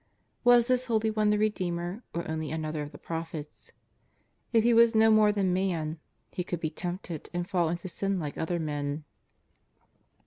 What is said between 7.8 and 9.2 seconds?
sin like other men.